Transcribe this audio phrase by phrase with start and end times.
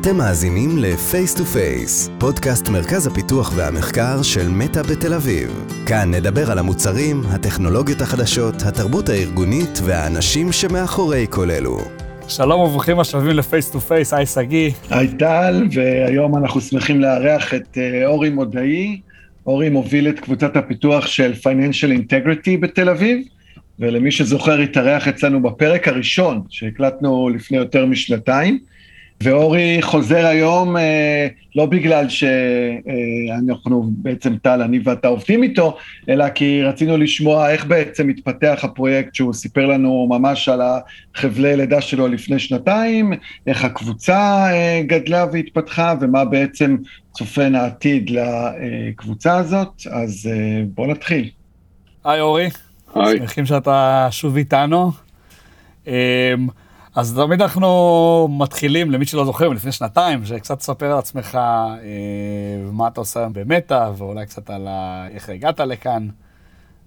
[0.00, 5.64] אתם מאזינים ל-Face to Face, פודקאסט מרכז הפיתוח והמחקר של מטא בתל אביב.
[5.86, 11.78] כאן נדבר על המוצרים, הטכנולוגיות החדשות, התרבות הארגונית והאנשים שמאחורי כל אלו.
[12.28, 14.70] שלום וברוכים השבים ל-Face to Face, היי שגיא.
[14.90, 19.00] היי טל, והיום אנחנו שמחים לארח את אה, אורי מודעי.
[19.46, 23.26] אורי מוביל את קבוצת הפיתוח של Financial Integrity בתל אביב,
[23.78, 28.58] ולמי שזוכר, התארח אצלנו בפרק הראשון שהקלטנו לפני יותר משנתיים.
[29.22, 31.26] ואורי חוזר היום אה,
[31.56, 35.76] לא בגלל שאנחנו אה, בעצם טל, אני ואתה עובדים איתו,
[36.08, 41.80] אלא כי רצינו לשמוע איך בעצם מתפתח הפרויקט שהוא סיפר לנו ממש על החבלי לידה
[41.80, 43.12] שלו לפני שנתיים,
[43.46, 46.76] איך הקבוצה אה, גדלה והתפתחה ומה בעצם
[47.12, 51.30] צופן העתיד לקבוצה הזאת, אז אה, בוא נתחיל.
[52.04, 52.48] היי אורי,
[52.94, 53.18] היי.
[53.18, 54.92] שמחים שאתה שוב איתנו.
[56.98, 61.80] אז תמיד אנחנו מתחילים, למי שלא זוכר, לפני שנתיים, שקצת תספר על עצמך אה,
[62.72, 65.06] מה אתה עושה היום במטא, ואולי קצת על ה...
[65.14, 66.08] איך הגעת לכאן,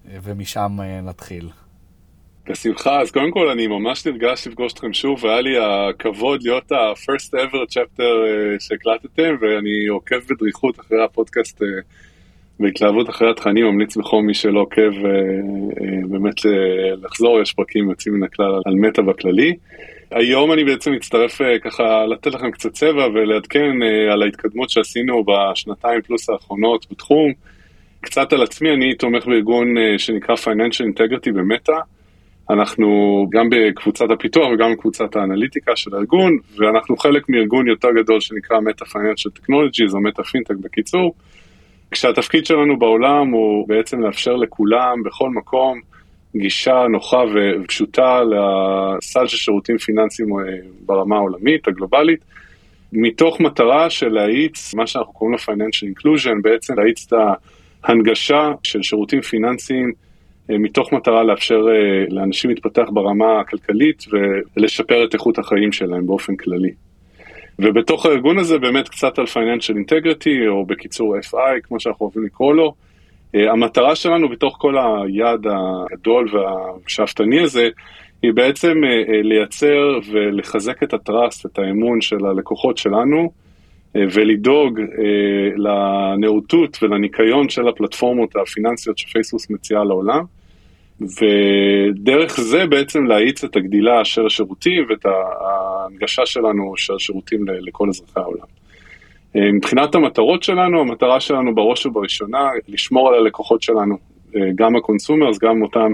[0.10, 1.50] אה, ומשם אה, נתחיל.
[2.50, 7.34] בשמחה, אז קודם כל אני ממש נרגש לפגוש אתכם שוב, והיה לי הכבוד להיות ה-first
[7.34, 11.68] ever chapter אה, שהקלטתם, ואני עוקב בדריכות אחרי הפודקאסט, אה,
[12.60, 15.12] בהתלהבות אחרי התכנים, ממליץ בחום מי שלא עוקב אה,
[15.82, 19.56] אה, באמת אה, לחזור, יש פרקים יוצאים מן הכלל על מטא בכללי.
[20.12, 25.24] היום אני בעצם מצטרף אה, ככה לתת לכם קצת צבע ולעדכן אה, על ההתקדמות שעשינו
[25.24, 27.32] בשנתיים פלוס האחרונות בתחום.
[28.02, 31.80] קצת על עצמי, אני תומך בארגון אה, שנקרא Financial Integrity במטא.
[32.50, 32.88] אנחנו
[33.32, 38.86] גם בקבוצת הפיתוח וגם בקבוצת האנליטיקה של הארגון, ואנחנו חלק מארגון יותר גדול שנקרא מטא
[38.86, 41.14] פייננשל טכנולוגיז, או מטא פינטק בקיצור,
[41.92, 45.82] כשהתפקיד שלנו בעולם הוא בעצם לאפשר לכולם, בכל מקום,
[46.36, 50.44] גישה נוחה ופשוטה לסל של שירותים פיננסיים אה,
[50.86, 52.20] ברמה העולמית, הגלובלית,
[52.94, 57.20] מתוך מטרה של להאיץ, מה שאנחנו קוראים לו Financial Inclusion, בעצם להאיץ את
[57.84, 59.92] ההנגשה של שירותים פיננסיים
[60.50, 64.06] אה, מתוך מטרה לאפשר אה, לאנשים להתפתח ברמה הכלכלית
[64.58, 66.72] ולשפר את איכות החיים שלהם באופן כללי.
[67.60, 72.54] ובתוך הארגון הזה באמת קצת על Financial Integrity, או בקיצור FI, כמו שאנחנו אוהבים לקרוא
[72.54, 72.74] לו.
[73.36, 77.70] Uh, המטרה שלנו בתוך כל היעד הגדול והשאפתני הזה,
[78.22, 83.32] היא בעצם uh, uh, לייצר ולחזק את הטראסט, את האמון של הלקוחות שלנו,
[83.96, 84.80] ולדאוג
[85.56, 90.24] לנאותות ולניקיון של הפלטפורמות הפיננסיות שפייסבוס מציעה לעולם.
[91.02, 98.20] ודרך זה בעצם להאיץ את הגדילה של השירותים ואת ההנגשה שלנו של השירותים לכל אזרחי
[98.20, 98.46] העולם.
[99.36, 103.98] אה, מבחינת המטרות שלנו, המטרה שלנו בראש ובראשונה לשמור על הלקוחות שלנו,
[104.36, 105.94] אה, גם ה consumers, גם אותם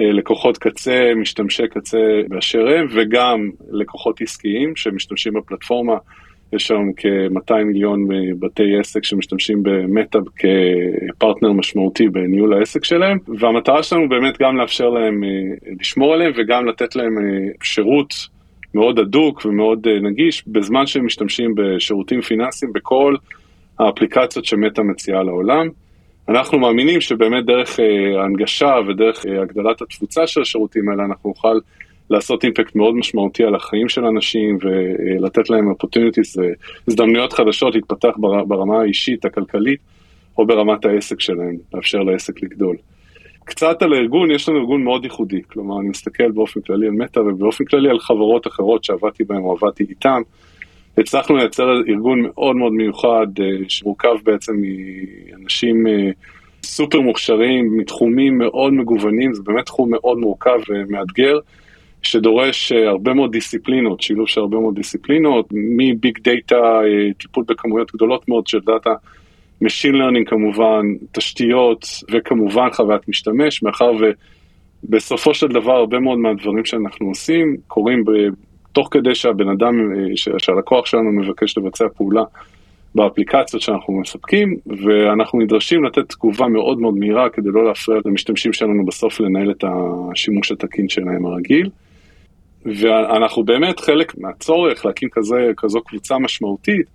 [0.00, 5.96] אה, לקוחות קצה, משתמשי קצה באשר הם, וגם לקוחות עסקיים שמשתמשים בפלטפורמה.
[6.52, 14.08] יש היום כ-200 מיליון בתי עסק שמשתמשים במטא כפרטנר משמעותי בניהול העסק שלהם, והמטרה שלנו
[14.08, 15.20] באמת גם לאפשר להם
[15.80, 17.16] לשמור עליהם וגם לתת להם
[17.62, 18.14] שירות
[18.76, 23.16] מאוד הדוק ומאוד אה, נגיש בזמן שהם משתמשים בשירותים פיננסיים בכל
[23.78, 25.68] האפליקציות שמטא מציעה לעולם.
[26.28, 27.78] אנחנו מאמינים שבאמת דרך
[28.18, 31.58] ההנגשה ודרך הגדלת התפוצה של השירותים האלה אנחנו נוכל
[32.10, 36.40] לעשות אימפקט מאוד משמעותי על החיים של אנשים ולתת להם opportunities,
[36.88, 38.14] הזדמנויות חדשות להתפתח
[38.48, 39.80] ברמה האישית, הכלכלית,
[40.38, 42.76] או ברמת העסק שלהם, לאפשר לעסק לגדול.
[43.46, 47.20] קצת על הארגון, יש לנו ארגון מאוד ייחודי, כלומר אני מסתכל באופן כללי על מטא
[47.20, 50.20] ובאופן כללי על חברות אחרות שעבדתי בהן או עבדתי איתן.
[50.98, 54.52] הצלחנו לייצר ארגון מאוד מאוד מיוחד אה, שמורכב בעצם
[55.30, 56.10] מאנשים אה,
[56.62, 61.38] סופר מוכשרים, מתחומים מאוד מגוונים, זה באמת תחום מאוד מורכב ומאתגר.
[62.02, 66.80] שדורש אה, הרבה מאוד דיסציפלינות, שילוב של הרבה מאוד דיסציפלינות, מ big data,
[67.18, 68.94] טיפול בכמויות גדולות מאוד של data,
[69.64, 73.92] Machine Learning כמובן, תשתיות וכמובן חוויית משתמש, מאחר
[74.84, 78.04] ובסופו של דבר הרבה מאוד מהדברים שאנחנו עושים קורים.
[78.72, 82.22] תוך כדי שהבן אדם, אה, שהלקוח שלנו מבקש לבצע פעולה
[82.94, 88.84] באפליקציות שאנחנו מספקים, ואנחנו נדרשים לתת תגובה מאוד מאוד מהירה כדי לא להפריע למשתמשים שלנו
[88.84, 89.64] בסוף לנהל את
[90.12, 91.70] השימוש התקין שלהם הרגיל.
[92.66, 96.86] ואנחנו באמת חלק מהצורך להקים כזה, כזו קבוצה משמעותית,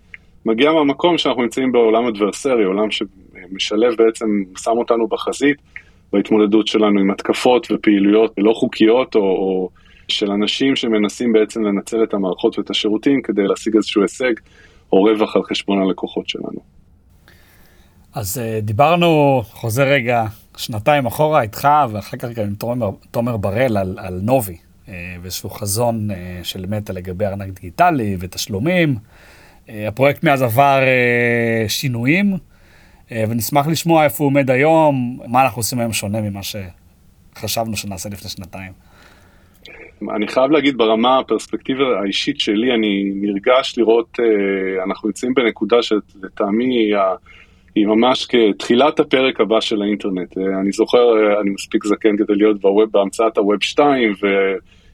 [0.45, 5.57] מגיע מהמקום שאנחנו נמצאים בעולם אדברסרי, עולם שמשלב בעצם, שם אותנו בחזית
[6.13, 9.69] בהתמודדות שלנו עם התקפות ופעילויות לא חוקיות או, או
[10.07, 14.33] של אנשים שמנסים בעצם לנצל את המערכות ואת השירותים כדי להשיג איזשהו הישג
[14.91, 16.59] או רווח על חשבון הלקוחות שלנו.
[18.13, 20.25] אז אה, דיברנו, חוזר רגע,
[20.57, 24.57] שנתיים אחורה איתך, ואחר כך גם עם תומר, תומר בראל על, על נובי,
[24.89, 28.95] אה, ואיזשהו חזון אה, של מטא לגבי ארנק דיגיטלי ותשלומים,
[29.87, 30.79] הפרויקט מאז עבר
[31.67, 32.33] שינויים,
[33.11, 38.29] ונשמח לשמוע איפה הוא עומד היום, מה אנחנו עושים היום שונה ממה שחשבנו שנעשה לפני
[38.29, 38.71] שנתיים.
[40.15, 44.19] אני חייב להגיד ברמה הפרספקטיבה האישית שלי, אני נרגש לראות,
[44.85, 46.91] אנחנו נמצאים בנקודה שלטעמי
[47.75, 50.37] היא ממש כתחילת הפרק הבא של האינטרנט.
[50.37, 54.13] אני זוכר, אני מספיק זקן כדי להיות בווב, בהמצאת הווב 2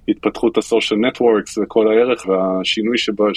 [0.08, 3.28] והתפתחות הסושיאל נטוורקס וכל הערך והשינוי שבו,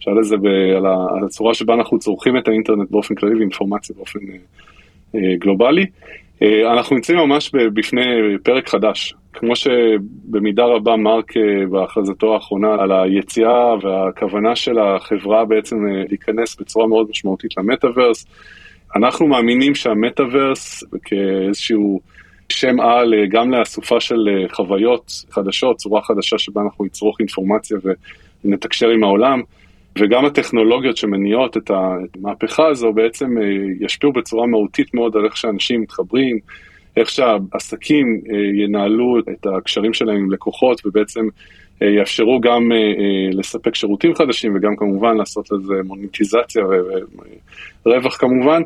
[0.00, 0.36] שאל לזה
[0.76, 4.18] על, על הצורה שבה אנחנו צורכים את האינטרנט באופן כללי ואינפורמציה באופן
[5.14, 5.86] אה, גלובלי.
[6.42, 8.04] אה, אנחנו נמצאים ממש בפני
[8.42, 9.14] פרק חדש.
[9.32, 16.56] כמו שבמידה רבה מרק אה, בהכרזתו האחרונה על היציאה והכוונה של החברה בעצם אה, להיכנס
[16.60, 18.26] בצורה מאוד משמעותית למטאוורס,
[18.96, 22.00] אנחנו מאמינים שהמטאוורס כאיזשהו
[22.48, 27.76] שם על אה, גם לאסופה של חוויות חדשות, צורה חדשה שבה אנחנו נצרוך אינפורמציה
[28.44, 29.42] ונתקשר עם העולם,
[29.98, 33.36] וגם הטכנולוגיות שמניעות את המהפכה הזו בעצם
[33.80, 36.38] ישפיעו בצורה מהותית מאוד על איך שאנשים מתחברים,
[36.96, 41.28] איך שהעסקים אה, ינהלו את הקשרים שלהם עם לקוחות ובעצם
[41.82, 42.78] אה, יאפשרו גם אה,
[43.32, 46.64] לספק שירותים חדשים וגם כמובן לעשות לזה מוניטיזציה
[47.86, 48.62] ורווח כמובן.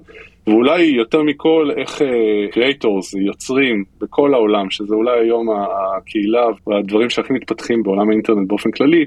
[0.46, 2.02] ואולי יותר מכל איך
[2.50, 5.48] קריאטורס, יוצרים בכל העולם, שזה אולי היום
[5.96, 9.06] הקהילה והדברים שהכי מתפתחים בעולם האינטרנט באופן כללי,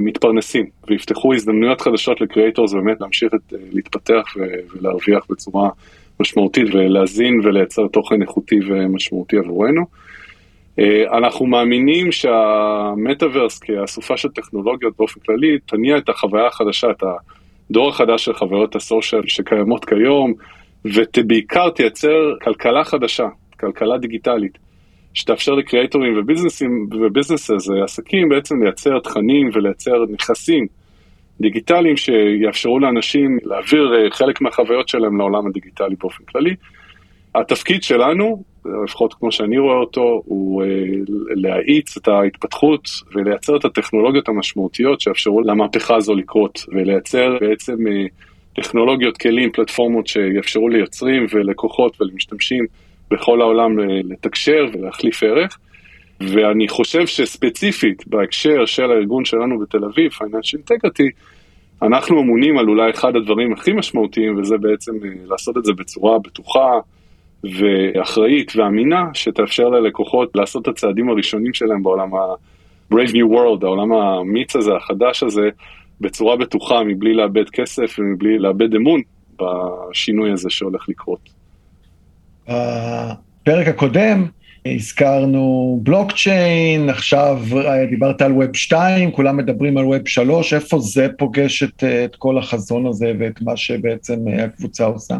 [0.00, 4.34] מתפרנסים ויפתחו הזדמנויות חדשות לקריאטורס באמת להמשיך את, להתפתח
[4.72, 5.70] ולהרוויח בצורה
[6.20, 9.84] משמעותית ולהזין ולייצר תוכן איכותי ומשמעותי עבורנו.
[10.78, 17.02] אה, אנחנו מאמינים שהמטאוורס כאסופה של טכנולוגיות באופן כללי תניע את החוויה החדשה, את
[17.70, 20.34] הדור החדש של חוויות הסושיאל שקיימות כיום,
[20.84, 23.28] ובעיקר תייצר כלכלה חדשה,
[23.60, 24.58] כלכלה דיגיטלית,
[25.14, 30.66] שתאפשר לקריאטורים וביזנסים וביזנסס, עסקים בעצם לייצר תכנים ולייצר נכסים
[31.40, 36.54] דיגיטליים שיאפשרו לאנשים להעביר אה, חלק מהחוויות שלהם לעולם הדיגיטלי באופן כללי.
[37.34, 38.42] התפקיד שלנו,
[38.84, 40.68] לפחות כמו שאני רואה אותו, הוא אה,
[41.34, 48.06] להאיץ את ההתפתחות ולייצר את הטכנולוגיות המשמעותיות שיאפשרו למהפכה הזו לקרות, ולייצר בעצם אה,
[48.54, 52.66] טכנולוגיות, כלים, פלטפורמות שיאפשרו ליוצרים ולקוחות ולמשתמשים
[53.10, 55.58] בכל העולם לתקשר ולהחליף ערך.
[56.20, 61.10] ואני חושב שספציפית בהקשר של הארגון שלנו בתל אביב, Financial Integrity,
[61.82, 66.18] אנחנו אמונים על אולי אחד הדברים הכי משמעותיים, וזה בעצם אה, לעשות את זה בצורה
[66.18, 66.70] בטוחה
[67.44, 74.56] ואחראית ואמינה, שתאפשר ללקוחות לעשות את הצעדים הראשונים שלהם בעולם ה-Brave New World, העולם האמיץ
[74.56, 75.48] הזה, החדש הזה,
[76.00, 79.00] בצורה בטוחה, מבלי לאבד כסף ומבלי לאבד אמון
[79.40, 81.37] בשינוי הזה שהולך לקרות.
[82.48, 84.26] בפרק הקודם
[84.66, 91.08] הזכרנו בלוקצ'יין, עכשיו אה, דיברת על ווב 2, כולם מדברים על ווב 3, איפה זה
[91.18, 95.16] פוגש את, אה, את כל החזון הזה ואת מה שבעצם אה, הקבוצה עושה?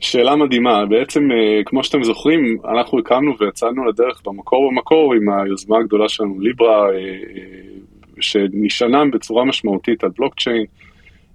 [0.00, 1.28] שאלה מדהימה, בעצם
[1.66, 6.86] כמו שאתם זוכרים, אנחנו הקמנו ויצאנו לדרך במקור במקור עם היוזמה הגדולה שלנו ליברה,
[8.20, 10.64] שנשענה בצורה משמעותית על בלוקצ'יין,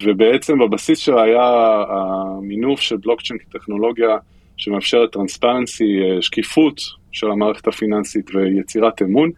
[0.04, 4.18] ובעצם בבסיס שלה היה המינוף של בלוקצ'יין כטכנולוגיה
[4.58, 6.82] שמאפשרת טרנספרנסי, אה, שקיפות
[7.12, 9.32] של המערכת הפיננסית ויצירת אמון.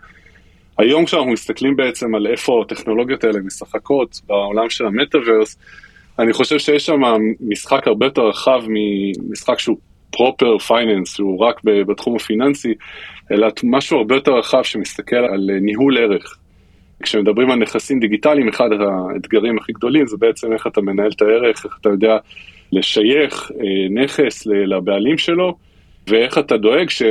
[0.77, 5.57] היום כשאנחנו מסתכלים בעצם על איפה הטכנולוגיות האלה משחקות בעולם של המטאוורס,
[6.19, 7.01] אני חושב שיש שם
[7.39, 9.77] משחק הרבה יותר רחב ממשחק שהוא
[10.11, 12.73] proper finance, שהוא רק בתחום הפיננסי,
[13.31, 16.37] אלא משהו הרבה יותר רחב שמסתכל על אה, ניהול ערך.
[17.03, 21.65] כשמדברים על נכסים דיגיטליים, אחד האתגרים הכי גדולים זה בעצם איך אתה מנהל את הערך,
[21.65, 22.17] איך אתה יודע
[22.71, 25.55] לשייך אה, נכס לבעלים שלו,
[26.09, 27.03] ואיך אתה דואג ש...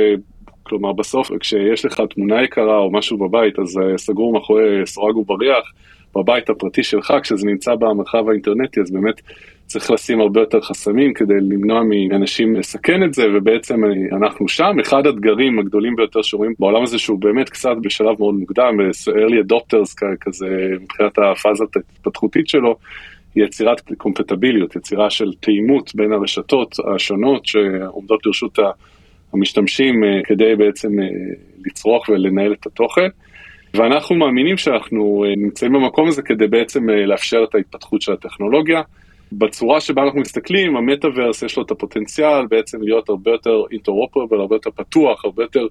[0.67, 5.71] כלומר, בסוף כשיש לך תמונה יקרה או משהו בבית, אז אה, סגור מאחורי סורג ובריח
[6.15, 9.21] בבית הפרטי שלך, כשזה נמצא במרחב האינטרנטי, אז באמת
[9.65, 13.81] צריך לשים הרבה יותר חסמים כדי למנוע מאנשים לסכן את זה, ובעצם
[14.11, 14.79] אנחנו שם.
[14.81, 18.79] אחד האתגרים הגדולים ביותר שרואים בעולם הזה, שהוא באמת קצת בשלב מאוד מוקדם,
[19.09, 20.47] early adopters כזה,
[20.81, 22.75] מבחינת הפאזה ההתפתחותית שלו,
[23.35, 28.59] יצירת קומפטביליות, יצירה של תאימות בין הרשתות השונות שעומדות לרשות
[29.33, 31.07] המשתמשים אה, כדי בעצם אה,
[31.65, 33.07] לצרוך ולנהל את התוכן.
[33.73, 38.81] ואנחנו מאמינים שאנחנו אה, נמצאים במקום הזה כדי בעצם לאפשר את ההתפתחות של הטכנולוגיה.
[39.37, 44.55] בצורה שבה אנחנו מסתכלים, המטאוורס יש לו את הפוטנציאל בעצם להיות הרבה יותר interoperable, הרבה
[44.55, 45.67] יותר פתוח, הרבה יותר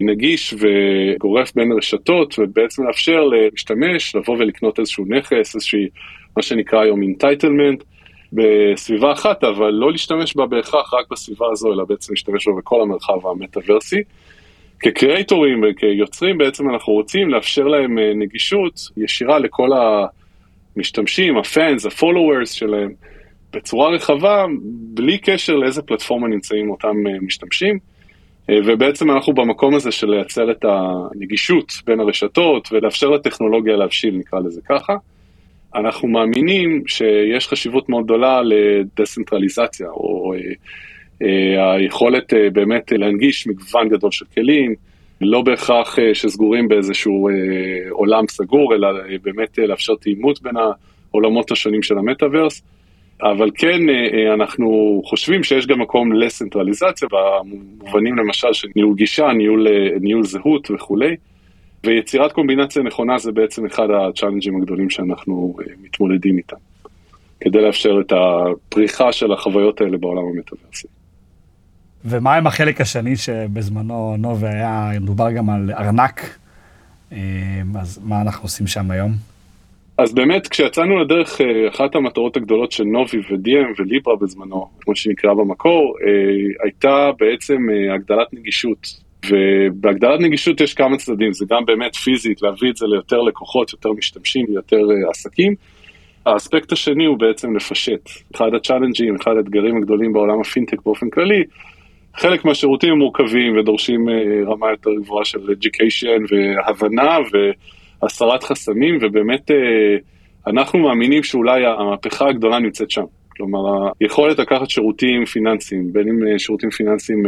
[0.00, 5.88] נגיש וגורף בין רשתות, ובעצם לאפשר למשתמש לבוא ולקנות איזשהו נכס, איזושהי
[6.36, 7.84] מה שנקרא היום entitlement,
[8.32, 12.82] בסביבה אחת, אבל לא להשתמש בה בהכרח רק בסביבה הזו, אלא בעצם להשתמש בה בכל
[12.82, 14.02] המרחב המטאוורסי.
[14.80, 19.68] כקריאטורים וכיוצרים בעצם אנחנו רוצים לאפשר להם אה, נגישות ישירה לכל
[20.76, 22.92] המשתמשים, הפאנס, הפולוורס שלהם,
[23.52, 24.46] בצורה רחבה,
[24.94, 27.78] בלי קשר לאיזה פלטפורמה נמצאים אותם משתמשים.
[28.48, 34.60] ובעצם אנחנו במקום הזה של לייצר את הנגישות בין הרשתות ולאפשר לטכנולוגיה להבשיל, נקרא לזה
[34.68, 34.96] ככה.
[35.74, 40.38] אנחנו מאמינים שיש חשיבות מאוד גדולה לדסנטרליזציה, או אה,
[41.22, 44.74] אה, היכולת אה, באמת להנגיש מגוון גדול של כלים,
[45.20, 47.28] לא בהכרח שסגורים באיזשהו
[47.90, 48.88] עולם סגור, אלא
[49.22, 52.62] באמת לאפשר תאימות בין העולמות השונים של המטאוורס.
[53.22, 53.80] אבל כן,
[54.34, 59.66] אנחנו חושבים שיש גם מקום לסנטרליזציה, במובנים למשל של ניהול גישה, ניהול,
[60.00, 61.16] ניהול זהות וכולי.
[61.84, 66.56] ויצירת קומבינציה נכונה זה בעצם אחד הצ'אלנג'ים הגדולים שאנחנו אה, מתמודדים איתם,
[67.40, 70.86] כדי לאפשר את הפריחה של החוויות האלה בעולם המטאוורסי.
[72.04, 76.38] ומה עם החלק השני שבזמנו נובי היה, מדובר גם על ארנק,
[77.12, 77.18] אה,
[77.80, 79.12] אז מה אנחנו עושים שם היום?
[79.98, 85.34] אז באמת, כשיצאנו לדרך, אה, אחת המטרות הגדולות של נובי ו-DM וליברה בזמנו, כמו שנקרא
[85.34, 85.96] במקור,
[86.62, 88.86] הייתה בעצם הגדלת נגישות
[89.30, 93.92] ובהגדלת נגישות יש כמה צדדים, זה גם באמת פיזית, להביא את זה ליותר לקוחות, יותר
[93.92, 94.80] משתמשים, יותר
[95.10, 95.54] עסקים.
[96.26, 98.10] האספקט השני הוא בעצם לפשט.
[98.34, 101.44] אחד הצ'אלנג'ים, אחד האתגרים הגדולים בעולם הפינטק באופן כללי,
[102.16, 104.12] חלק מהשירותים הם מורכבים ודורשים אה,
[104.50, 107.18] רמה יותר גבוהה של education והבנה
[108.02, 109.54] והסרת חסמים, ובאמת אה,
[110.50, 113.04] אנחנו מאמינים שאולי המהפכה הגדולה נמצאת שם.
[113.36, 117.22] כלומר, היכולת לקחת שירותים פיננסיים, בין אם שירותים פיננסיים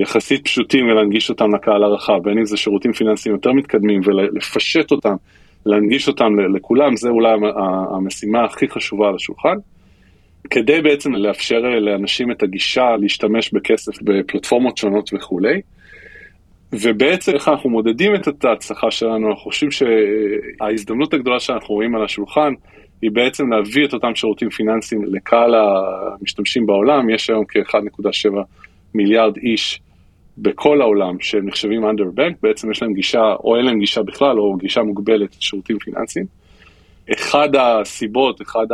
[0.00, 5.14] יחסית פשוטים ולהנגיש אותם לקהל הרחב, בין אם זה שירותים פיננסיים יותר מתקדמים ולפשט אותם,
[5.66, 7.30] להנגיש אותם לכולם, זה אולי
[7.96, 9.56] המשימה הכי חשובה על השולחן.
[10.50, 15.60] כדי בעצם לאפשר לאנשים את הגישה להשתמש בכסף בפלטפורמות שונות וכולי.
[16.72, 22.52] ובעצם איך אנחנו מודדים את ההצלחה שלנו, אנחנו חושבים שההזדמנות הגדולה שאנחנו רואים על השולחן
[23.02, 28.30] היא בעצם להביא את אותם שירותים פיננסיים לקהל המשתמשים בעולם, יש היום כ-1.7
[28.94, 29.80] מיליארד איש
[30.38, 34.38] בכל העולם שהם נחשבים under bank, בעצם יש להם גישה, או אין להם גישה בכלל,
[34.38, 36.26] או גישה מוגבלת לשירותים פיננסיים.
[37.12, 38.66] אחד הסיבות, אחד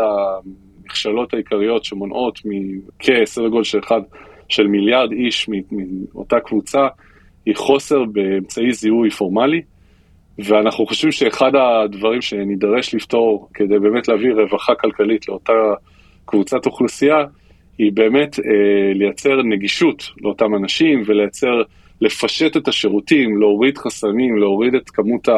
[0.99, 4.01] המכשלות העיקריות שמונעות מכסדר גודל של אחד,
[4.49, 6.89] של מיליארד איש מאותה קבוצה,
[7.47, 9.63] היא חוסר באמצעי זיהוי פורמלי,
[10.39, 15.53] ואנחנו חושבים שאחד הדברים שנידרש לפתור כדי באמת להביא רווחה כלכלית לאותה
[16.25, 17.25] קבוצת אוכלוסייה,
[17.79, 21.63] היא באמת אה, לייצר נגישות לאותם אנשים ולייצר,
[22.01, 25.29] לפשט את השירותים, להוריד חסמים, להוריד את כמות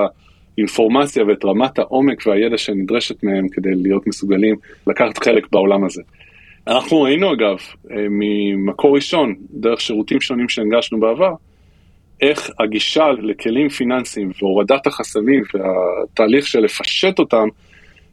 [0.60, 6.02] האינפורמציה ואת רמת העומק והידע שנדרשת מהם כדי להיות מסוגלים לקחת חלק בעולם הזה.
[6.66, 7.56] אנחנו ראינו אגב,
[7.90, 11.32] אה, ממקור ראשון, דרך שירותים שונים שהנגשנו בעבר,
[12.20, 17.48] איך הגישה לכלים פיננסיים והורדת החסמים והתהליך של לפשט אותם,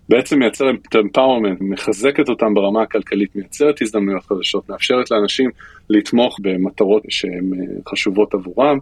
[0.10, 5.50] בעצם מייצרת את empowerment, מחזקת אותם ברמה הכלכלית, מייצרת הזדמנויות חדשות, מאפשרת לאנשים
[5.90, 8.80] לתמוך במטרות שהן אה, חשובות עבורם.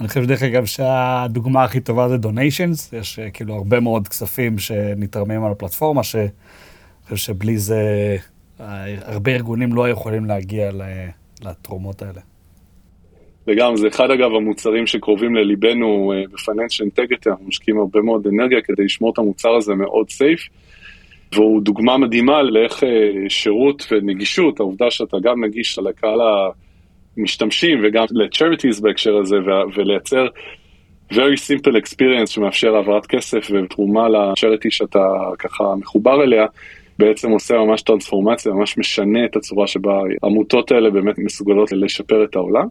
[0.00, 4.58] אני חושב דרך אגב שהדוגמה הכי טובה זה דוניישנס, יש אה, כאילו הרבה מאוד כספים
[4.58, 6.28] שנתרמים על הפלטפורמה, שאני
[7.04, 8.16] חושב שבלי זה
[8.60, 10.70] אה, הרבה ארגונים לא יכולים להגיע
[11.44, 12.20] לתרומות האלה.
[13.46, 18.84] וגם זה אחד אגב המוצרים שקרובים לליבנו בפיננשל אינטגריטי, אנחנו משקיעים הרבה מאוד אנרגיה כדי
[18.84, 20.40] לשמור את המוצר הזה מאוד סייף,
[21.34, 22.82] והוא דוגמה מדהימה לאיך
[23.28, 26.20] שירות ונגישות, העובדה שאתה גם נגיש לקהל
[27.20, 29.36] המשתמשים וגם ל-charities בהקשר הזה,
[29.74, 30.26] ולייצר
[31.12, 35.04] very simple experience שמאפשר העברת כסף ותרומה ל-charity שאתה
[35.38, 36.46] ככה מחובר אליה.
[36.98, 42.36] בעצם עושה ממש טרנספורמציה, ממש משנה את הצורה שבה העמותות האלה באמת מסוגלות לשפר את
[42.36, 42.66] העולם.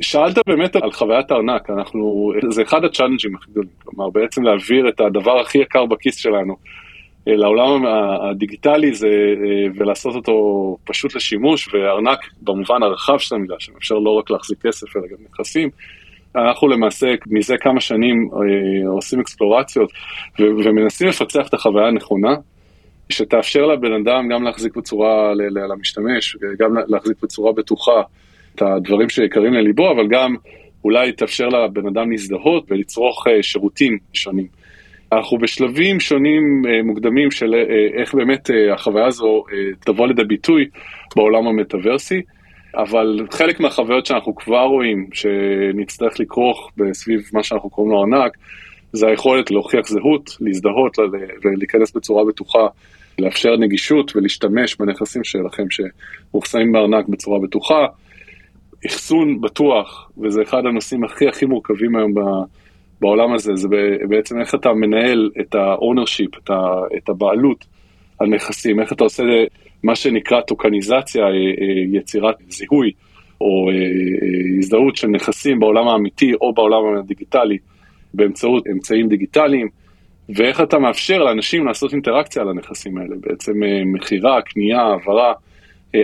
[0.00, 5.00] שאלת באמת על חוויית הארנק, אנחנו, זה אחד הצ'אלנג'ים הכי גדולים, כלומר בעצם להעביר את
[5.00, 6.56] הדבר הכי יקר בכיס שלנו
[7.26, 7.86] לעולם
[8.30, 14.30] הדיגיטלי זה, אה, ולעשות אותו פשוט לשימוש, וארנק במובן הרחב של המילה, שמאפשר לא רק
[14.30, 15.68] להחזיק כסף אלא גם נכסים.
[16.36, 19.92] אנחנו למעשה מזה כמה שנים אה, עושים אקספלורציות
[20.38, 22.34] ומנסים לפצח את החוויה הנכונה,
[23.08, 25.32] שתאפשר לבן אדם גם להחזיק בצורה,
[25.68, 28.02] למשתמש, גם להחזיק בצורה בטוחה
[28.54, 30.34] את הדברים שיקרים לליבו, אבל גם
[30.84, 34.59] אולי תאפשר לבן אדם להזדהות ולצרוך אה, שירותים שונים.
[35.12, 39.44] אנחנו בשלבים שונים אה, מוקדמים של אה, איך באמת החוויה הזו
[39.84, 40.68] תבוא לידי ביטוי
[41.16, 42.20] בעולם המטאוורסי,
[42.76, 48.32] אבל חלק מהחוויות שאנחנו כבר רואים שנצטרך לכרוך בסביב מה שאנחנו קוראים לו ארנק,
[48.92, 50.98] זה היכולת להוכיח זהות, להזדהות
[51.42, 52.66] ולהיכנס בצורה בטוחה,
[53.18, 57.86] לאפשר נגישות ולהשתמש בנכסים שלכם שמאוחסנים בארנק בצורה בטוחה.
[58.86, 62.14] אחסון בטוח, וזה אחד הנושאים הכי הכי מורכבים היום
[63.00, 63.68] בעולם הזה, זה
[64.08, 66.50] בעצם איך אתה מנהל את ה-ownership, את,
[66.96, 67.64] את הבעלות
[68.18, 69.22] על נכסים, איך אתה עושה
[69.82, 72.90] מה שנקרא טוקניזציה, אה, אה, יצירת זיהוי
[73.40, 73.74] או אה,
[74.58, 77.58] הזדהות של נכסים בעולם האמיתי או בעולם הדיגיטלי
[78.14, 79.68] באמצעות אמצעים דיגיטליים,
[80.28, 83.52] ואיך אתה מאפשר לאנשים לעשות אינטראקציה על הנכסים האלה, בעצם
[83.86, 85.32] מכירה, קנייה, העברה,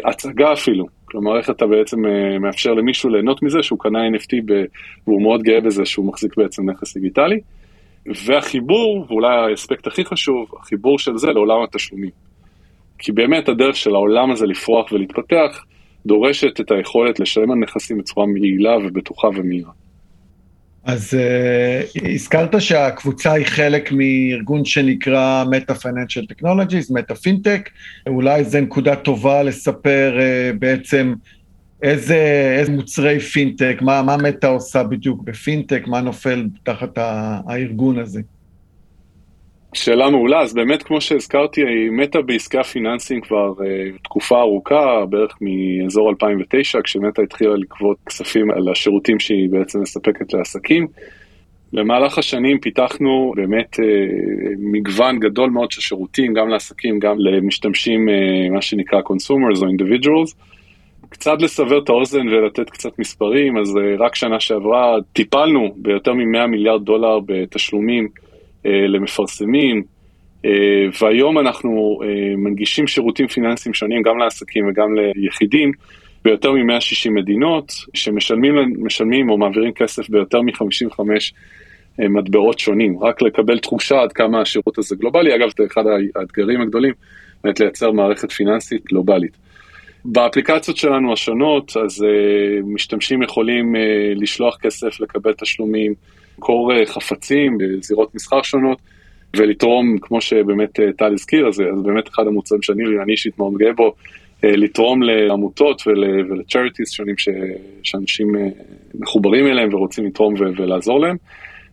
[0.05, 0.87] הצגה אפילו.
[1.05, 1.97] כלומר, איך אתה בעצם
[2.41, 4.65] מאפשר למישהו ליהנות מזה שהוא קנה NFT ב...
[5.07, 7.41] והוא מאוד גאה בזה שהוא מחזיק בעצם נכס דיגיטלי.
[8.27, 12.11] והחיבור, ואולי האספקט הכי חשוב, החיבור של זה לעולם התשלומים.
[12.99, 15.65] כי באמת הדרך של העולם הזה לפרוח ולהתפתח
[16.07, 19.71] דורשת את היכולת לשלם על נכסים בצורה יעילה ובטוחה ומהירה.
[20.87, 27.71] אז uh, הזכרת שהקבוצה היא חלק מארגון שנקרא Meta Financial Technologies, Meta FinTech,
[28.07, 31.15] אולי זו נקודה טובה לספר uh, בעצם
[31.83, 38.21] איזה, איזה מוצרי פינטק, מה, מה מטא עושה בדיוק בפינטק, מה נופל תחת הארגון הזה.
[39.77, 43.63] שאלה מעולה, אז באמת כמו שהזכרתי, היא מתה בעסקי הפיננסים כבר uh,
[44.03, 50.87] תקופה ארוכה, בערך מאזור 2009, כשמתה התחילה לגבות כספים על השירותים שהיא בעצם מספקת לעסקים.
[51.73, 53.83] במהלך השנים פיתחנו באמת uh,
[54.59, 60.35] מגוון גדול מאוד של שירותים, גם לעסקים, גם למשתמשים, uh, מה שנקרא consumers או individuals.
[61.09, 66.85] קצת לסבר את האוזן ולתת קצת מספרים, אז רק שנה שעברה טיפלנו ביותר מ-100 מיליארד
[66.85, 68.09] דולר בתשלומים
[68.89, 69.83] למפרסמים,
[70.45, 70.51] אה,
[71.01, 75.73] והיום אנחנו אה, מנגישים שירותים פיננסיים שונים גם לעסקים וגם ליחידים
[76.25, 81.01] ביותר מ-160 מדינות, שמשלמים או מעבירים כסף ביותר מ-55
[81.99, 85.35] מטבעות שונים, רק לקבל תחושה עד כמה השירות הזה גלובלי.
[85.35, 85.83] אגב, זה אחד
[86.15, 86.93] האתגרים הגדולים,
[87.45, 89.37] באמת לייצר מערכת פיננסית גלובלית.
[90.09, 93.79] באפליקציות שלנו השונות, אז uh, משתמשים יכולים uh,
[94.21, 95.95] לשלוח כסף, לקבל תשלומים,
[96.35, 98.79] למכור uh, חפצים בזירות מסחר שונות,
[99.37, 103.73] ולתרום, כמו שבאמת טל הזכיר, אז זה באמת אחד המוצרים שאני אני אישית מאוד גאה
[103.73, 107.29] בו, uh, לתרום לעמותות ול, ולצ'ריטיז שונים ש,
[107.83, 108.39] שאנשים uh,
[108.95, 111.17] מחוברים אליהם ורוצים לתרום ולעזור להם.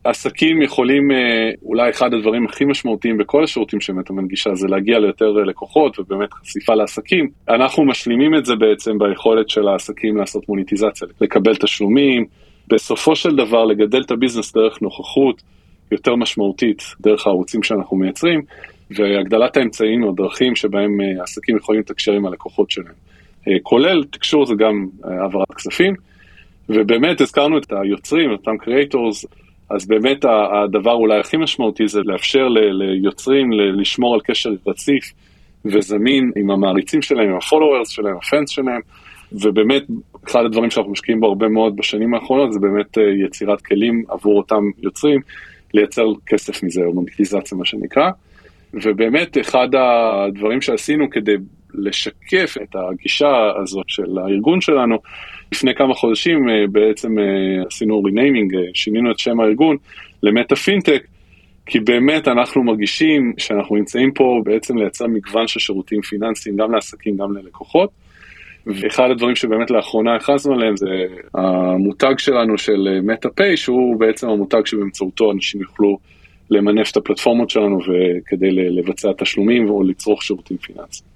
[0.03, 5.31] עסקים יכולים, אה, אולי אחד הדברים הכי משמעותיים בכל השירותים שמטה מנגישה זה להגיע ליותר
[5.31, 7.29] לקוחות ובאמת חשיפה לעסקים.
[7.49, 12.25] אנחנו משלימים את זה בעצם ביכולת של העסקים לעשות מוניטיזציה, לקבל תשלומים,
[12.67, 15.41] בסופו של דבר לגדל את ה business דרך נוכחות
[15.91, 18.41] יותר משמעותית, דרך הערוצים שאנחנו מייצרים,
[18.91, 22.93] והגדלת האמצעים או דרכים שבהם אה, עסקים יכולים לתקשר עם הלקוחות שלהם.
[23.47, 25.95] אה, כולל תקשור זה גם העברת כספים,
[26.69, 29.25] ובאמת הזכרנו את היוצרים, אותם creators,
[29.75, 35.13] אז באמת הדבר אולי הכי משמעותי זה לאפשר ליוצרים לשמור על קשר רציף
[35.65, 38.81] וזמין עם המעריצים שלהם, עם ה followers שלהם, ה fans שלהם,
[39.31, 39.83] ובאמת,
[40.27, 44.37] אחד הדברים שאנחנו משקיעים בו הרבה מאוד בשנים האחרונות זה באמת אה, יצירת כלים עבור
[44.37, 45.21] אותם יוצרים,
[45.73, 48.09] לייצר כסף מזה, או מונטיזציה מה שנקרא.
[48.73, 51.35] ובאמת, אחד הדברים שעשינו כדי
[51.73, 54.97] לשקף את הגישה הזאת של הארגון שלנו,
[55.53, 59.77] לפני כמה חודשים אה, בעצם אה, עשינו ריניימינג, אה, שינינו את שם הארגון
[60.23, 61.07] למטה פינטק,
[61.65, 67.17] כי באמת אנחנו מרגישים שאנחנו נמצאים פה בעצם לייצר מגוון של שירותים פיננסיים, גם לעסקים,
[67.17, 67.89] גם ללקוחות.
[68.65, 70.87] ואחד הדברים שבאמת לאחרונה הכרזנו עליהם זה
[71.33, 75.97] המותג שלנו של מטה פיי, שהוא בעצם המותג שבאמצעותו אנשים יוכלו
[76.49, 77.77] למנף את הפלטפורמות שלנו
[78.25, 81.12] כדי לבצע תשלומים או לצרוך שירותים פיננסיים.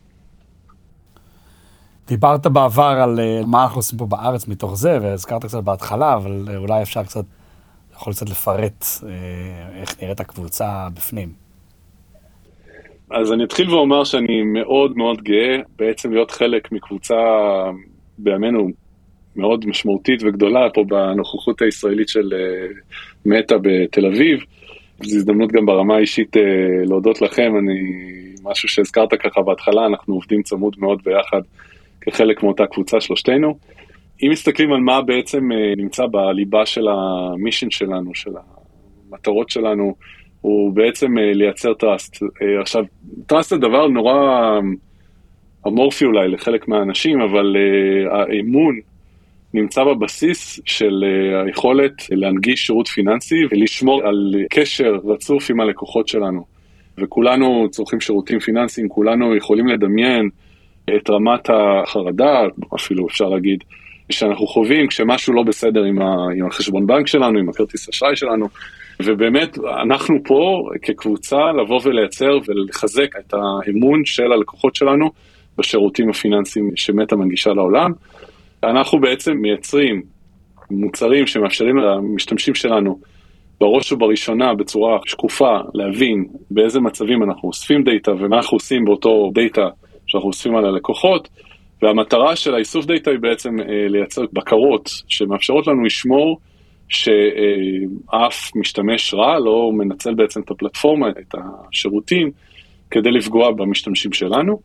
[2.07, 6.45] דיברת בעבר על אה, מה אנחנו עושים פה בארץ מתוך זה, והזכרת קצת בהתחלה, אבל
[6.49, 7.25] אה, אולי אפשר קצת,
[7.93, 11.29] יכול קצת לפרט אה, איך נראית הקבוצה בפנים.
[13.11, 17.15] אז אני אתחיל ואומר שאני מאוד מאוד גאה בעצם להיות חלק מקבוצה
[18.17, 18.67] בימינו
[19.35, 22.33] מאוד משמעותית וגדולה פה בנוכחות הישראלית של
[23.25, 24.39] מטא בתל אביב.
[25.03, 26.35] זו הזדמנות גם ברמה האישית
[26.85, 27.79] להודות לכם, אני,
[28.43, 31.41] משהו שהזכרת ככה בהתחלה, אנחנו עובדים צמוד מאוד ביחד
[32.01, 33.57] כחלק מאותה קבוצה שלושתנו.
[34.23, 38.31] אם מסתכלים על מה בעצם אה, נמצא בליבה של המישן שלנו, של
[39.11, 39.95] המטרות שלנו,
[40.41, 42.23] הוא בעצם אה, לייצר trust.
[42.23, 42.83] אה, עכשיו,
[43.27, 44.59] trust זה דבר נורא
[45.67, 47.55] אמורפי אולי לחלק מהאנשים, אבל
[48.11, 48.79] האמון
[49.53, 51.03] נמצא בבסיס של
[51.45, 56.45] היכולת להנגיש שירות פיננסי ולשמור על קשר רצוף עם הלקוחות שלנו.
[56.97, 60.29] וכולנו צורכים שירותים פיננסיים, כולנו יכולים לדמיין
[60.95, 62.41] את רמת החרדה,
[62.75, 63.63] אפילו אפשר להגיד,
[64.11, 68.47] שאנחנו חווים כשמשהו לא בסדר עם, ה, עם החשבון בנק שלנו, עם הכרטיס אשראי שלנו,
[69.03, 75.11] ובאמת אנחנו פה כקבוצה לבוא ולייצר ולחזק את האמון של הלקוחות שלנו
[75.57, 77.91] בשירותים הפיננסיים שמטא מנגישה לעולם.
[78.63, 80.01] אנחנו בעצם מייצרים
[80.71, 82.99] מוצרים שמאפשרים למשתמשים שלנו
[83.59, 89.67] בראש ובראשונה בצורה שקופה להבין באיזה מצבים אנחנו אוספים data ומה אנחנו עושים באותו data
[90.07, 91.29] שאנחנו אוספים על הלקוחות.
[91.81, 96.39] והמטרה של האיסוף data היא בעצם אה, לייצר בקרות שמאפשרות לנו לשמור
[96.89, 102.31] שאף משתמש רע לא מנצל בעצם את הפלטפורמה, את השירותים,
[102.91, 104.59] כדי לפגוע במשתמשים שלנו.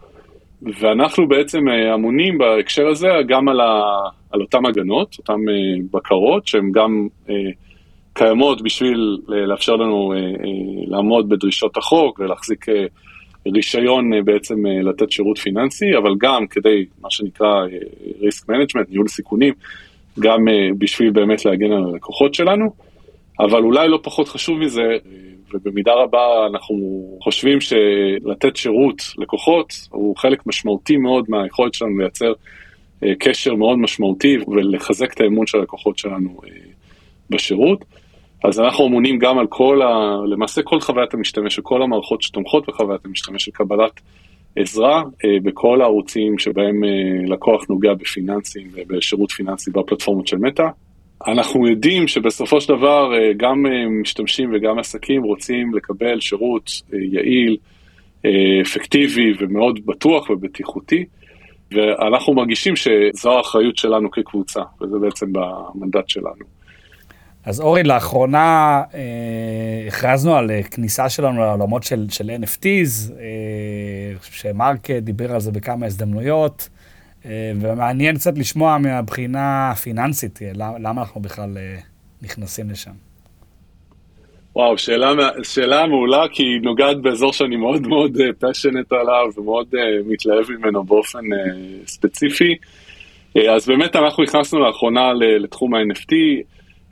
[0.81, 3.83] ואנחנו בעצם אה, אמונים בהקשר הזה גם על, ה,
[4.31, 7.35] על אותן הגנות, אותן אה, בקרות, שהן גם אה,
[8.13, 10.15] קיימות בשביל לאפשר לנו
[10.87, 12.67] לעמוד בדרישות החוק ולהחזיק
[13.47, 17.67] רישיון בעצם לתת שירות פיננסי, אבל גם כדי, מה שנקרא
[18.21, 19.55] risk management, ניהול סיכונים,
[20.21, 20.45] גם
[20.79, 22.73] בשביל באמת להגן על הלקוחות שלנו,
[23.41, 24.97] אבל אולי לא פחות חשוב מזה,
[25.55, 32.33] ובמידה רבה אנחנו חושבים שלתת שירות לקוחות הוא חלק משמעותי מאוד מהיכולת שלנו לייצר
[33.05, 36.51] אה, קשר מאוד משמעותי ולחזק את האמון של הלקוחות שלנו אה,
[37.31, 37.85] בשירות.
[38.45, 40.17] אז אנחנו אמונים גם על כל ה...
[40.27, 44.01] למעשה כל חוויית המשתמש וכל המערכות שתומכות בחוויית המשתמש של קבלת
[44.57, 46.85] עזרה אה, בכל הערוצים שבהם
[47.27, 50.67] לקוח נוגע בפיננסים ובשירות פיננסי בפלטפורמות של מטא.
[51.27, 56.99] אנחנו יודעים שבסופו של דבר אה, גם אה, משתמשים וגם עסקים רוצים לקבל שירות אה,
[57.13, 57.57] יעיל,
[58.63, 61.05] אפקטיבי ומאוד בטוח ובטיחותי,
[61.73, 66.62] ואנחנו מרגישים שזו האחריות שלנו כקבוצה, וזה בעצם במנדט שלנו.
[67.45, 75.33] אז אורי, לאחרונה אה, הכרזנו על כניסה שלנו לעולמות של, של NFTs, אה, שמרק דיבר
[75.33, 76.69] על זה בכמה הזדמנויות.
[77.27, 81.77] אה, ומעניין קצת לשמוע מהבחינה הפיננסית, אה, למה אנחנו בכלל אה,
[82.23, 82.91] נכנסים לשם.
[84.57, 89.79] וואו, שאלה, שאלה מעולה, כי היא נוגעת באזור שאני מאוד מאוד פשנט עליו ומאוד uh,
[90.07, 92.57] מתלהב ממנו באופן uh, ספציפי.
[93.39, 96.15] Uh, אז באמת אנחנו נכנסנו לאחרונה לתחום ה-NFT,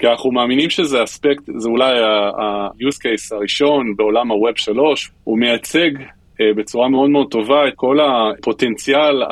[0.01, 5.91] כי אנחנו מאמינים שזה אספקט, זה אולי ה-use case הראשון בעולם ה-Web 3, הוא מייצג
[6.41, 9.23] אה, בצורה מאוד מאוד טובה את כל הפוטנציאל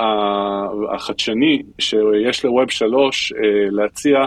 [0.95, 3.39] החדשני שיש לווב 3 אה,
[3.71, 4.25] להציע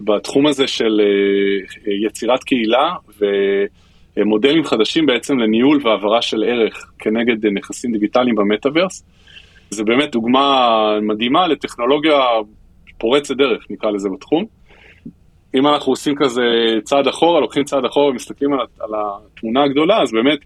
[0.00, 2.94] בתחום הזה של אה, יצירת קהילה
[4.16, 9.04] ומודלים חדשים בעצם לניהול והעברה של ערך כנגד נכסים דיגיטליים במטאוורס.
[9.70, 10.68] זה באמת דוגמה
[11.02, 12.18] מדהימה לטכנולוגיה
[12.98, 14.44] פורצת דרך, נקרא לזה בתחום.
[15.54, 16.42] אם אנחנו עושים כזה
[16.84, 20.38] צעד אחורה, לוקחים צעד אחורה ומסתכלים על, על התמונה הגדולה, אז באמת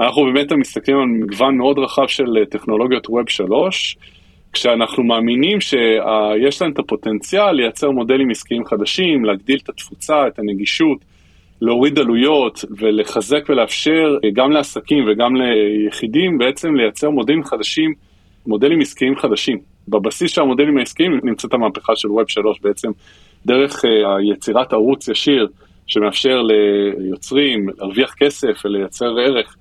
[0.00, 3.96] אנחנו באמת מסתכלים על מגוון מאוד רחב של אה, טכנולוגיות ווב 3,
[4.52, 10.98] כשאנחנו מאמינים שיש להם את הפוטנציאל לייצר מודלים עסקיים חדשים, להגדיל את התפוצה, את הנגישות,
[11.60, 17.94] להוריד עלויות ולחזק ולאפשר אה, גם לעסקים וגם ליחידים בעצם לייצר מודלים חדשים,
[18.46, 19.58] מודלים עסקיים חדשים.
[19.88, 22.90] בבסיס של המודלים העסקיים נמצאת המהפכה של ווב 3 בעצם
[23.46, 23.90] דרך אה,
[24.32, 25.48] יצירת ערוץ ישיר
[25.86, 29.56] שמאפשר ליוצרים להרוויח כסף ולייצר ערך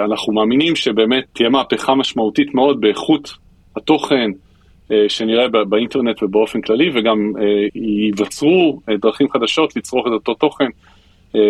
[0.00, 3.32] אנחנו מאמינים שבאמת תהיה מהפכה משמעותית מאוד באיכות
[3.76, 4.30] התוכן
[4.92, 10.68] אה, שנראה באינטרנט ובאופן כללי, וגם אה, ייווצרו דרכים חדשות לצרוך את אותו תוכן.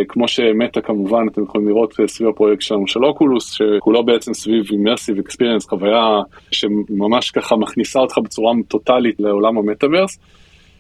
[0.09, 5.19] כמו שמטה כמובן, אתם יכולים לראות סביב הפרויקט שלנו של אוקולוס, שכולו בעצם סביב אימרסיב
[5.19, 10.19] אקספיריאנס, חוויה שממש ככה מכניסה אותך בצורה טוטאלית לעולם המטאוורס.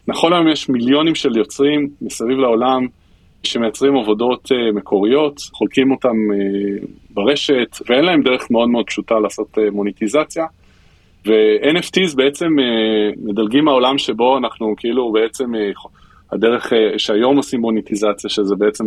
[0.08, 2.86] נכון היום יש מיליונים של יוצרים מסביב לעולם
[3.42, 9.58] שמייצרים עבודות uh, מקוריות, חולקים אותם uh, ברשת, ואין להם דרך מאוד מאוד פשוטה לעשות
[9.58, 10.44] uh, מוניטיזציה.
[11.26, 12.48] ו-NFTs בעצם
[13.16, 15.44] מדלגים מהעולם שבו אנחנו כאילו בעצם,
[16.32, 18.84] הדרך שהיום עושים מוניטיזציה, שזה בעצם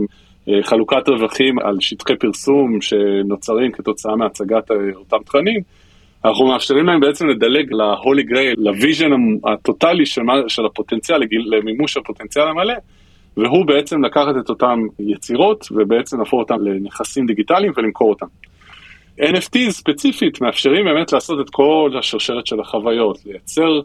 [0.61, 5.61] חלוקת רווחים על שטחי פרסום שנוצרים כתוצאה מהצגת אותם תכנים,
[6.25, 9.11] אנחנו מאפשרים להם בעצם לדלג ל holy grail, ל vision
[9.45, 12.73] הטוטאלי של, של הפוטנציאל, למימוש הפוטנציאל המלא.
[13.37, 18.25] והוא בעצם לקחת את אותן יצירות ובעצם להפוך אותן לנכסים דיגיטליים ולמכור אותן.
[19.19, 23.79] NFT ספציפית מאפשרים באמת לעשות את כל השרשרת של החוויות, לייצר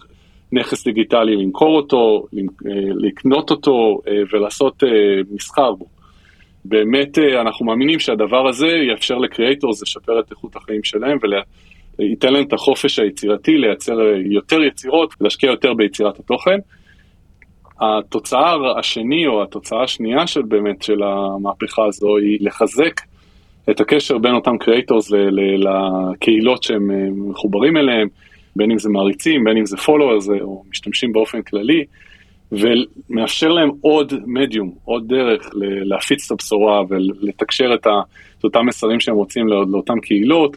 [0.53, 4.89] נכס דיגיטלי, למכור אותו, אה, לקנות אותו אה, ולעשות אה,
[5.31, 5.87] מסחר בו.
[6.65, 11.19] באמת אנחנו מאמינים שהדבר הזה יאפשר ל creators לשפר את איכות החיים שלהם
[12.01, 16.59] וייתן להם את החופש היצירתי לייצר יותר יצירות ולהשקיע יותר ביצירת התוכן.
[17.81, 23.01] התוצאה השני או התוצאה השנייה של באמת של המהפכה הזו היא לחזק
[23.71, 28.09] את הקשר בין אותם creators לקהילות שהם אה, מחוברים אליהם,
[28.57, 31.85] בין אם זה מעריצים, בין אם זה followers או משתמשים באופן כללי,
[32.53, 35.51] ומאפשר להם עוד מדיום, עוד דרך
[35.85, 37.87] להפיץ את הבשורה ולתקשר את,
[38.45, 40.57] אותם מסרים שהם רוצים לאותן קהילות.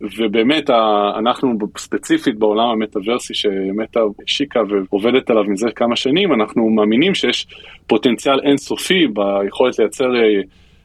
[0.00, 0.70] ובאמת,
[1.18, 7.46] אנחנו ספציפית בעולם המטאוורסי שמטא השיקה ועובדת עליו מזה כמה שנים, אנחנו מאמינים שיש
[7.86, 10.40] פוטנציאל אינסופי ביכולת לייצר אה,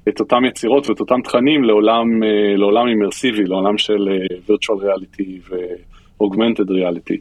[0.09, 5.49] את אותם יצירות ואת אותם תכנים לעולם, אה, לעולם אימרסיבי, לעולם של אה, virtual reality
[5.49, 7.17] ו-augmented reality.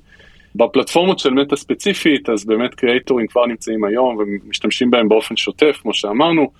[0.54, 5.94] בפלטפורמות של מטא ספציפית, אז באמת קריאטורים כבר נמצאים היום ומשתמשים בהם באופן שוטף, כמו
[5.94, 6.50] שאמרנו,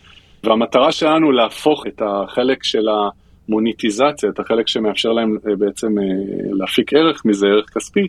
[0.45, 3.09] והמטרה שלנו להפוך את החלק של ה...
[3.51, 6.05] המוניטיזציה, את החלק שמאפשר להם אה, בעצם אה,
[6.53, 8.07] להפיק ערך מזה, ערך כספי,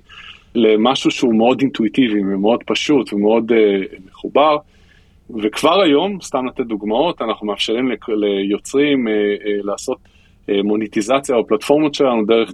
[0.55, 3.55] למשהו שהוא מאוד אינטואיטיבי ומאוד פשוט ומאוד uh,
[4.09, 4.57] מחובר.
[5.41, 9.07] וכבר היום, סתם לתת דוגמאות, אנחנו מאפשרים ליוצרים
[9.63, 9.97] לעשות
[10.63, 12.51] מוניטיזציה בפלטפורמות שלנו דרך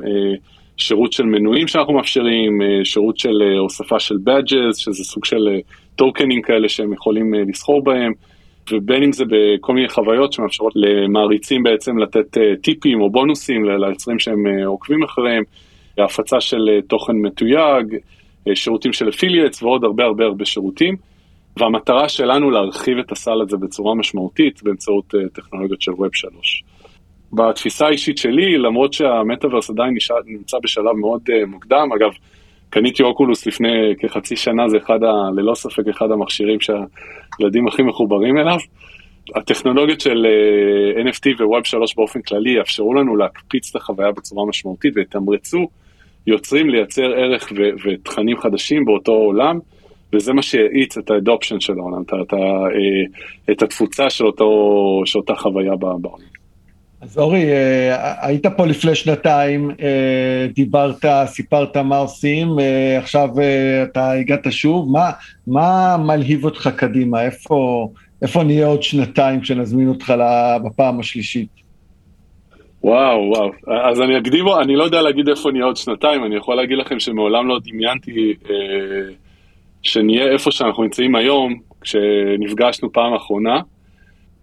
[0.77, 5.59] שירות של מנויים שאנחנו מאפשרים, שירות של הוספה של badges, שזה סוג של
[5.95, 8.13] טוקנים כאלה שהם יכולים לסחור בהם.
[8.71, 14.19] ובין אם זה בכל מיני חוויות שמאפשרות למעריצים בעצם לתת אה, טיפים או בונוסים ליוצרים
[14.19, 15.43] שהם אה, עוקבים אחריהם,
[15.97, 17.95] הפצה של אה, תוכן מתויג,
[18.53, 20.95] שירותים של אפילייטס ועוד הרבה הרבה הרבה שירותים.
[21.57, 26.63] והמטרה שלנו להרחיב את הסל הזה בצורה משמעותית באמצעות טכנולוגיות של Web 3.
[27.33, 32.11] בתפיסה האישית שלי, למרות שהמטאוורס עדיין נמצא בשלב מאוד מוקדם, אגב,
[32.69, 38.37] קניתי אוקולוס לפני כחצי שנה, זה אחד, ה, ללא ספק אחד המכשירים שהילדים הכי מחוברים
[38.37, 38.57] אליו.
[39.35, 44.93] הטכנולוגיות של אה, NFT ו-Web 3 באופן כללי יאפשרו לנו להקפיץ את החוויה בצורה משמעותית
[44.95, 45.67] ויתמרצו
[46.27, 49.59] יוצרים לייצר ערך ו- ותכנים חדשים באותו עולם,
[50.13, 55.19] וזה מה שהאיץ את האדופשן של העולם, את, את, uh, את התפוצה של, אותו, של
[55.19, 56.36] אותה חוויה בעולם.
[57.01, 63.29] אז אורי, אה, היית פה לפני שנתיים, אה, דיברת, סיפרת מה עושים, אה, עכשיו
[63.83, 65.11] אתה הגעת שוב, מה,
[65.47, 67.21] מה מלהיב אותך קדימה?
[67.21, 67.89] איפה,
[68.21, 70.13] איפה נהיה עוד שנתיים כשנזמין אותך
[70.63, 71.67] בפעם השלישית?
[72.83, 73.51] וואו, וואו.
[73.83, 76.99] אז אני אקדים, אני לא יודע להגיד איפה נהיה עוד שנתיים, אני יכול להגיד לכם
[76.99, 78.55] שמעולם לא דמיינתי אה,
[79.81, 83.59] שנהיה איפה שאנחנו נמצאים היום, כשנפגשנו פעם אחרונה.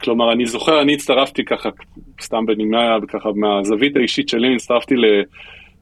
[0.05, 1.69] כלומר, אני זוכר, אני הצטרפתי ככה,
[2.21, 5.05] סתם בנימה, ככה מהזווית האישית שלי, הצטרפתי ל...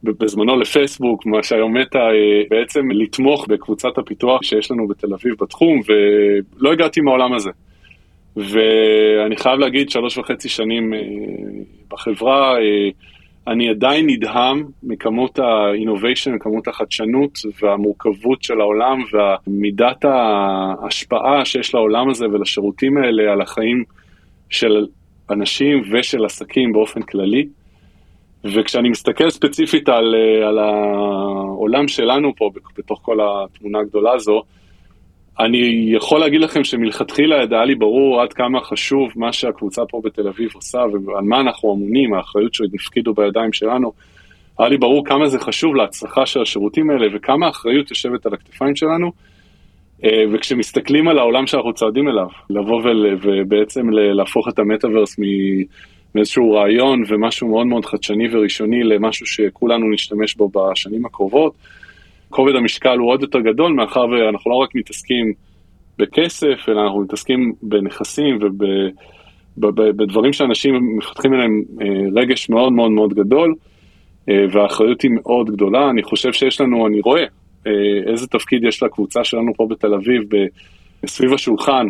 [0.03, 5.79] בזמנו לפייסבוק, מה שהיום מתה, אה, בעצם לתמוך בקבוצת הפיתוח שיש לנו בתל אביב בתחום,
[5.87, 7.49] ולא הגעתי מהעולם הזה.
[8.35, 10.99] ואני חייב להגיד, שלוש וחצי שנים אה,
[11.91, 12.89] בחברה, אה,
[13.47, 19.03] אני עדיין נדהם מכמות ה-innovation, מכמות החדשנות והמורכבות של העולם
[19.47, 23.83] ומידת ההשפעה שיש לעולם הזה ולשירותים האלה על החיים
[24.53, 24.85] של
[25.29, 27.47] אנשים ושל עסקים באופן כללי.
[28.43, 34.43] וכשאני מסתכל ספציפית על, אה, על העולם שלנו פה, בתוך כל התמונה הגדולה הזו,
[35.39, 40.27] אני יכול להגיד לכם שמלכתחילה היה לי ברור עד כמה חשוב מה שהקבוצה פה בתל
[40.27, 43.91] אביב עושה ועל מה אנחנו אמונים, האחריות שהפקידו בידיים שלנו.
[44.59, 48.75] היה לי ברור כמה זה חשוב להצלחה של השירותים האלה וכמה האחריות יושבת על הכתפיים
[48.75, 49.11] שלנו.
[50.03, 52.81] אה, וכשמסתכלים על העולם שאנחנו צועדים אליו, לבוא
[53.21, 55.15] ובעצם להפוך את המטאוורס
[56.15, 61.53] מאיזשהו רעיון ומשהו מאוד מאוד חדשני וראשוני למשהו שכולנו נשתמש בו בשנים הקרובות,
[62.29, 65.33] כובד המשקל הוא עוד יותר גדול, מאחר ואנחנו לא רק מתעסקים
[65.97, 68.39] בכסף, אלא אנחנו מתעסקים בנכסים
[69.57, 73.55] ובדברים שאנשים מפתחים אליהם אה, רגש מאוד מאוד מאוד גדול,
[74.29, 75.89] אה, והאחריות היא מאוד גדולה.
[75.89, 77.27] אני חושב שיש לנו, אני רואה, אה,
[78.07, 80.23] איזה תפקיד יש לקבוצה שלנו פה בתל אביב,
[81.05, 81.87] סביב השולחן,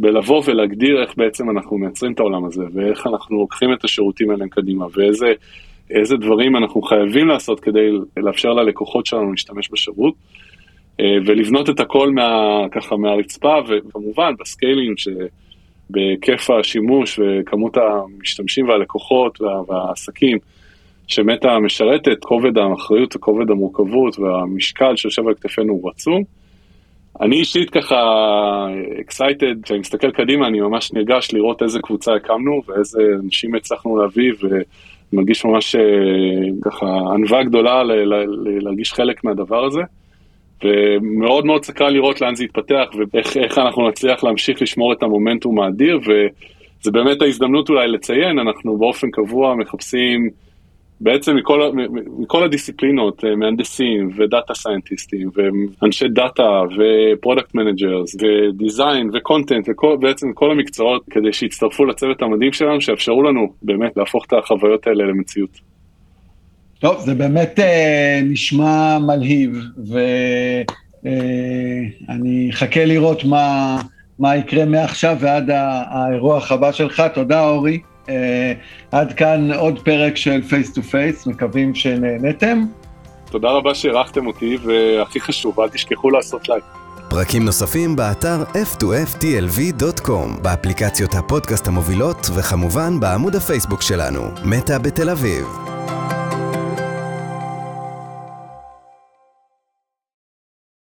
[0.00, 4.44] בלבוא ולהגדיר איך בעצם אנחנו מייצרים את העולם הזה, ואיך אנחנו לוקחים את השירותים האלה
[4.50, 5.32] קדימה, ואיזה
[5.90, 10.14] איזה דברים אנחנו חייבים לעשות כדי לאפשר ללקוחות שלנו להשתמש בשירות,
[11.00, 19.40] אה, ולבנות את הכל מה, ככה מהרצפה, וכמובן ב scaling שבהיקף השימוש וכמות המשתמשים והלקוחות
[19.40, 20.38] וה, והעסקים.
[21.10, 26.22] שמטה משרתת, כובד האחריות וכובד המורכבות והמשקל שיושב על כתפינו הוא עצום.
[27.20, 27.96] אני אישית ככה
[29.08, 34.32] excited, כשאני מסתכל קדימה אני ממש נרגש לראות איזה קבוצה הקמנו ואיזה אנשים הצלחנו להביא
[35.12, 35.80] ומרגיש ממש אה,
[36.64, 37.82] ככה ענווה גדולה
[38.62, 39.80] להרגיש חלק מהדבר הזה.
[40.64, 46.00] ומאוד מאוד סקרן לראות לאן זה יתפתח ואיך אנחנו נצליח להמשיך לשמור את המומנטום האדיר
[46.06, 50.30] וזה באמת ההזדמנות אולי לציין, אנחנו באופן קבוע מחפשים
[51.00, 51.72] בעצם מכל,
[52.18, 59.19] מכל הדיסציפלינות, אה, מהנדסים ו data סיינטיסטים ואנשי data ו product managers ו design ו
[59.19, 64.86] content ובעצם כל המקצועות כדי שיצטרפו לצוות המדהים שלנו, שיאפשרו לנו באמת להפוך את החוויות
[64.86, 65.60] האלה למציאות.
[66.78, 69.58] טוב, זה באמת אה, נשמע מלהיב,
[71.04, 73.76] ואני אה, אחכה לראות מה,
[74.18, 77.02] מה יקרה מעכשיו ועד האירוע הבא שלך.
[77.14, 77.78] תודה, אורי.
[78.92, 82.64] עד כאן עוד פרק של Face to Face, מקווים שנהנתם.
[83.30, 86.64] תודה רבה שאירחתם אותי, והכי חשוב, אל תשכחו לעשות לייק.
[87.10, 95.46] פרקים נוספים באתר f2ftlv.com, באפליקציות הפודקאסט המובילות, וכמובן בעמוד הפייסבוק שלנו, מטא בתל אביב.